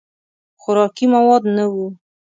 [0.61, 1.87] خوراکي مواد نه وو.